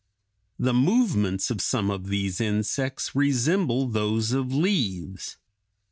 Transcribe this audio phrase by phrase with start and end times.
[0.57, 5.37] The movements of some of these insects resemble those of leaves.